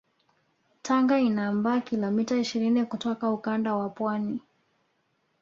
Tanga 0.81 1.19
inaambaa 1.19 1.79
kilomita 1.79 2.37
ishirini 2.37 2.85
kutoka 2.85 3.31
ukanda 3.31 3.75
wa 3.75 3.89
pwani 3.89 4.39